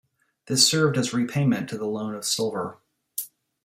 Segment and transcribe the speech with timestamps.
[0.47, 2.79] This served as repayment to the loan of silver.